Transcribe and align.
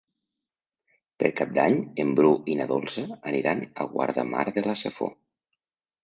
Per 1.23 1.27
Cap 1.41 1.51
d'Any 1.57 1.75
en 2.03 2.13
Bru 2.19 2.31
i 2.53 2.55
na 2.59 2.65
Dolça 2.71 3.03
aniran 3.33 3.61
a 3.85 3.87
Guardamar 3.91 4.47
de 4.57 4.65
la 4.69 4.75
Safor. 4.85 5.13